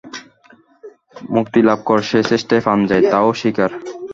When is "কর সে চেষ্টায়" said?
1.85-2.63